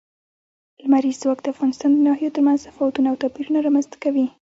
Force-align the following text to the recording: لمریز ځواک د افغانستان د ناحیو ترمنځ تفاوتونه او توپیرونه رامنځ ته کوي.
لمریز 0.83 1.15
ځواک 1.21 1.39
د 1.43 1.47
افغانستان 1.53 1.89
د 1.93 1.99
ناحیو 2.07 2.33
ترمنځ 2.35 2.59
تفاوتونه 2.67 3.07
او 3.09 3.19
توپیرونه 3.23 3.59
رامنځ 3.65 3.85
ته 3.91 3.97
کوي. 4.03 4.25